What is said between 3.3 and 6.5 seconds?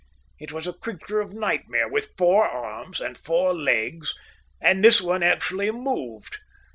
legs, and this one actually moved.